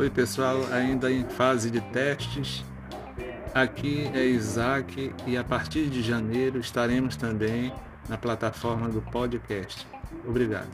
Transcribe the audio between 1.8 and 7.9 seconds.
testes. Aqui é Isaac e a partir de janeiro estaremos também